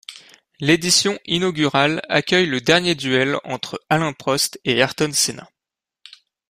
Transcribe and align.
L'édition 0.59 1.19
inaugurale 1.25 2.01
accueille 2.09 2.47
le 2.47 2.59
dernier 2.59 2.95
duel 2.95 3.37
entre 3.43 3.79
Alain 3.87 4.13
Prost 4.13 4.59
et 4.65 4.71
Ayrton 4.79 5.11
Senna. 5.13 5.47